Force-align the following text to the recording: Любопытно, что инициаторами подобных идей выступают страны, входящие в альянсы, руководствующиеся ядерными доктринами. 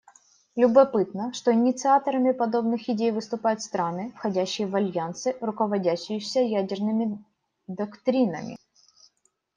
Любопытно, 0.55 1.31
что 1.31 1.53
инициаторами 1.53 2.31
подобных 2.31 2.89
идей 2.89 3.11
выступают 3.11 3.61
страны, 3.61 4.11
входящие 4.17 4.65
в 4.67 4.75
альянсы, 4.75 5.37
руководствующиеся 5.41 6.39
ядерными 6.41 7.23
доктринами. 7.67 8.57